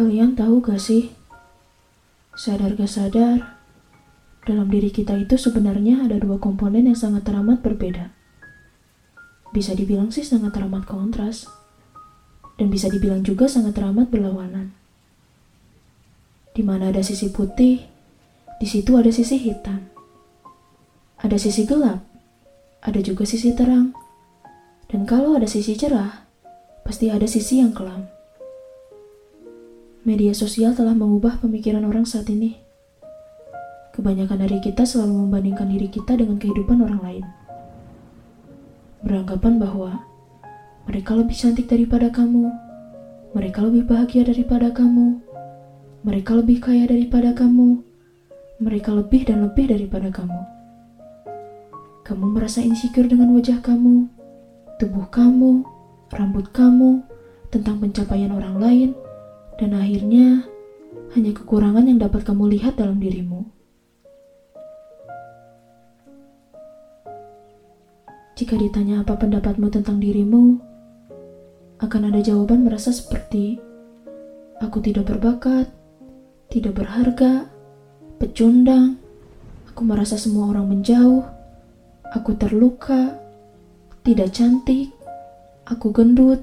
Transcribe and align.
Kalian 0.00 0.32
tahu 0.32 0.64
gak 0.64 0.80
sih? 0.80 1.12
Sadar 2.32 2.72
gak 2.72 2.88
sadar, 2.88 3.60
dalam 4.48 4.72
diri 4.72 4.88
kita 4.88 5.12
itu 5.20 5.36
sebenarnya 5.36 6.08
ada 6.08 6.16
dua 6.16 6.40
komponen 6.40 6.88
yang 6.88 6.96
sangat 6.96 7.28
teramat 7.28 7.60
berbeda. 7.60 8.08
Bisa 9.52 9.76
dibilang 9.76 10.08
sih 10.08 10.24
sangat 10.24 10.56
teramat 10.56 10.88
kontras. 10.88 11.44
Dan 12.56 12.72
bisa 12.72 12.88
dibilang 12.88 13.20
juga 13.20 13.44
sangat 13.44 13.76
teramat 13.76 14.08
berlawanan. 14.08 14.72
Di 16.56 16.64
mana 16.64 16.88
ada 16.88 17.04
sisi 17.04 17.28
putih, 17.28 17.84
di 18.56 18.64
situ 18.64 18.96
ada 18.96 19.12
sisi 19.12 19.36
hitam. 19.36 19.84
Ada 21.20 21.36
sisi 21.36 21.68
gelap, 21.68 22.00
ada 22.80 23.04
juga 23.04 23.28
sisi 23.28 23.52
terang. 23.52 23.92
Dan 24.88 25.04
kalau 25.04 25.36
ada 25.36 25.44
sisi 25.44 25.76
cerah, 25.76 26.24
pasti 26.88 27.12
ada 27.12 27.28
sisi 27.28 27.60
yang 27.60 27.76
kelam. 27.76 28.08
Media 30.00 30.32
sosial 30.32 30.72
telah 30.72 30.96
mengubah 30.96 31.44
pemikiran 31.44 31.84
orang 31.84 32.08
saat 32.08 32.24
ini. 32.32 32.56
Kebanyakan 33.92 34.48
dari 34.48 34.56
kita 34.64 34.88
selalu 34.88 35.28
membandingkan 35.28 35.68
diri 35.68 35.92
kita 35.92 36.16
dengan 36.16 36.40
kehidupan 36.40 36.80
orang 36.80 37.04
lain. 37.04 37.24
Beranggapan 39.04 39.60
bahwa 39.60 40.00
mereka 40.88 41.12
lebih 41.12 41.36
cantik 41.36 41.68
daripada 41.68 42.08
kamu, 42.08 42.48
mereka 43.36 43.60
lebih 43.60 43.84
bahagia 43.84 44.24
daripada 44.24 44.72
kamu, 44.72 45.20
mereka 46.00 46.32
lebih 46.32 46.64
kaya 46.64 46.88
daripada 46.88 47.36
kamu, 47.36 47.84
mereka 48.56 48.96
lebih 48.96 49.28
dan 49.28 49.44
lebih 49.44 49.68
daripada 49.68 50.08
kamu. 50.08 50.40
Kamu 52.08 52.24
merasa 52.40 52.64
insecure 52.64 53.04
dengan 53.04 53.36
wajah 53.36 53.60
kamu, 53.60 54.08
tubuh 54.80 55.12
kamu, 55.12 55.60
rambut 56.08 56.48
kamu, 56.56 57.04
tentang 57.52 57.84
pencapaian 57.84 58.32
orang 58.32 58.56
lain, 58.56 58.90
dan 59.60 59.76
akhirnya 59.76 60.48
hanya 61.12 61.36
kekurangan 61.36 61.84
yang 61.84 62.00
dapat 62.00 62.24
kamu 62.24 62.56
lihat 62.56 62.80
dalam 62.80 62.96
dirimu. 62.96 63.44
Jika 68.40 68.56
ditanya 68.56 69.04
apa 69.04 69.20
pendapatmu 69.20 69.68
tentang 69.68 70.00
dirimu, 70.00 70.56
akan 71.76 72.02
ada 72.08 72.24
jawaban 72.24 72.64
merasa 72.64 72.88
seperti 72.88 73.60
aku 74.64 74.80
tidak 74.80 75.12
berbakat, 75.12 75.68
tidak 76.48 76.80
berharga, 76.80 77.44
pecundang, 78.16 78.96
aku 79.68 79.84
merasa 79.84 80.16
semua 80.16 80.56
orang 80.56 80.72
menjauh, 80.72 81.20
aku 82.16 82.32
terluka, 82.40 83.12
tidak 84.08 84.32
cantik, 84.32 84.88
aku 85.68 85.92
gendut, 85.92 86.40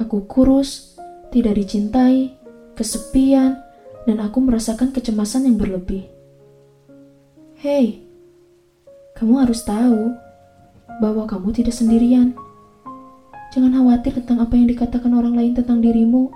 aku 0.00 0.24
kurus, 0.24 0.96
tidak 1.28 1.60
dicintai, 1.60 2.45
kesepian, 2.76 3.58
dan 4.04 4.22
aku 4.22 4.38
merasakan 4.44 4.92
kecemasan 4.92 5.48
yang 5.48 5.56
berlebih. 5.56 6.06
Hei, 7.56 8.04
kamu 9.16 9.48
harus 9.48 9.64
tahu 9.64 10.12
bahwa 11.00 11.24
kamu 11.24 11.56
tidak 11.56 11.72
sendirian. 11.72 12.36
Jangan 13.56 13.72
khawatir 13.72 14.20
tentang 14.20 14.44
apa 14.44 14.52
yang 14.52 14.68
dikatakan 14.68 15.08
orang 15.16 15.32
lain 15.32 15.56
tentang 15.56 15.80
dirimu. 15.80 16.28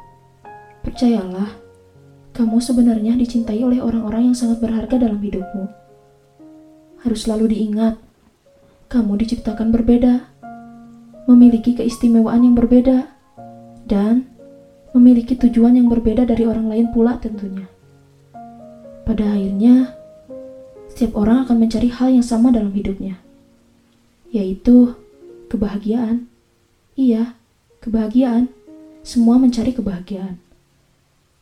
Percayalah, 0.80 1.60
kamu 2.32 2.56
sebenarnya 2.64 3.20
dicintai 3.20 3.60
oleh 3.60 3.84
orang-orang 3.84 4.32
yang 4.32 4.36
sangat 4.38 4.64
berharga 4.64 4.96
dalam 4.96 5.20
hidupmu. 5.20 5.68
Harus 7.04 7.28
selalu 7.28 7.52
diingat, 7.52 8.00
kamu 8.88 9.20
diciptakan 9.20 9.68
berbeda, 9.68 10.24
memiliki 11.28 11.76
keistimewaan 11.76 12.48
yang 12.48 12.56
berbeda, 12.56 13.12
dan 13.84 14.29
memiliki 14.96 15.38
tujuan 15.38 15.78
yang 15.78 15.86
berbeda 15.86 16.26
dari 16.26 16.46
orang 16.46 16.66
lain 16.70 16.86
pula 16.90 17.18
tentunya. 17.22 17.66
Pada 19.06 19.36
akhirnya, 19.36 19.94
setiap 20.90 21.18
orang 21.18 21.46
akan 21.46 21.56
mencari 21.56 21.90
hal 21.90 22.14
yang 22.14 22.26
sama 22.26 22.50
dalam 22.50 22.70
hidupnya 22.70 23.18
yaitu 24.30 24.94
kebahagiaan. 25.50 26.30
Iya, 26.94 27.34
kebahagiaan. 27.82 28.48
Semua 29.02 29.36
mencari 29.42 29.74
kebahagiaan. 29.74 30.38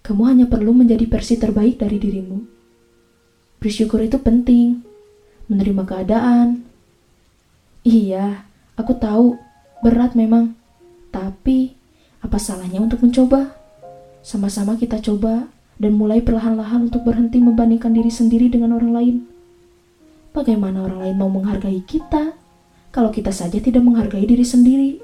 Kamu 0.00 0.22
hanya 0.24 0.46
perlu 0.48 0.72
menjadi 0.72 1.04
versi 1.04 1.36
terbaik 1.36 1.76
dari 1.76 2.00
dirimu. 2.00 2.38
Bersyukur 3.60 4.00
itu 4.00 4.16
penting. 4.16 4.80
Menerima 5.52 5.84
keadaan. 5.84 6.64
Iya, 7.84 8.48
aku 8.76 8.96
tahu 8.96 9.36
berat 9.84 10.16
memang. 10.16 10.56
Tapi 11.12 11.57
apa 12.38 12.54
salahnya 12.54 12.78
untuk 12.78 13.02
mencoba? 13.02 13.50
Sama-sama 14.22 14.78
kita 14.78 15.02
coba 15.02 15.50
dan 15.74 15.98
mulai 15.98 16.22
perlahan-lahan 16.22 16.86
untuk 16.86 17.02
berhenti 17.02 17.42
membandingkan 17.42 17.90
diri 17.90 18.14
sendiri 18.14 18.46
dengan 18.46 18.78
orang 18.78 18.94
lain. 18.94 19.16
Bagaimana 20.30 20.86
orang 20.86 21.02
lain 21.02 21.16
mau 21.18 21.26
menghargai 21.26 21.82
kita 21.82 22.38
kalau 22.94 23.10
kita 23.10 23.34
saja 23.34 23.58
tidak 23.58 23.82
menghargai 23.82 24.22
diri 24.22 24.46
sendiri. 24.46 25.02